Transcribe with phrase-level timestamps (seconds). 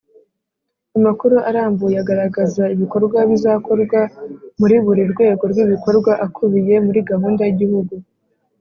[0.97, 3.99] Amakuru arambuye agaragaza ibikorwa bizakorwa
[4.59, 7.93] muri buri rwego rw ibikorwa akubiye muri gahunda y igihugu